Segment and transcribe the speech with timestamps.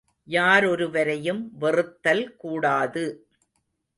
[0.27, 3.03] யாரொருவரையும் வெறுத்தல் கூடாது.